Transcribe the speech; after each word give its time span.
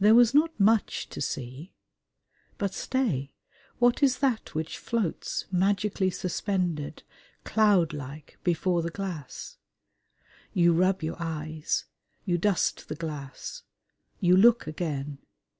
There 0.00 0.16
was 0.16 0.34
not 0.34 0.58
much 0.58 1.08
to 1.08 1.20
see. 1.20 1.72
But 2.58 2.74
stay! 2.74 3.30
What 3.78 4.02
is 4.02 4.18
that 4.18 4.56
which 4.56 4.76
floats, 4.76 5.46
magically 5.52 6.10
suspended, 6.10 7.04
cloudlike, 7.44 8.38
before 8.42 8.82
the 8.82 8.90
glass? 8.90 9.58
You 10.52 10.72
rub 10.72 11.00
your 11.04 11.14
eyes: 11.20 11.84
you 12.24 12.38
dust 12.38 12.88
the 12.88 12.96
glass: 12.96 13.62
you 14.18 14.36
look 14.36 14.66
again. 14.66 15.18